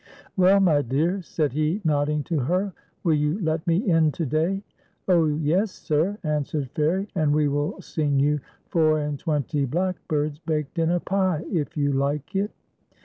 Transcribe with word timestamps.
"Well, 0.35 0.59
my 0.59 0.81
dear," 0.81 1.21
said 1.21 1.53
he, 1.53 1.79
nodding 1.83 2.23
to 2.23 2.39
her," 2.39 2.73
will 3.03 3.13
you 3.13 3.39
let 3.39 3.67
me 3.67 3.87
in 3.87 4.11
to 4.13 4.25
day?"" 4.25 4.63
Oh 5.07 5.27
yes, 5.27 5.69
sir," 5.73 6.17
answered 6.23 6.71
Fairie;" 6.71 7.07
and 7.15 7.31
we 7.35 7.47
will 7.47 7.79
sing 7.81 8.19
you' 8.19 8.39
Four 8.71 8.97
and 8.99 9.19
twenty 9.19 9.65
blackbirds 9.65 10.39
baked 10.39 10.79
in 10.79 10.89
a 10.89 10.99
pie,' 10.99 11.45
if 11.51 11.77
you 11.77 11.93
like 11.93 12.35
it." 12.35 12.49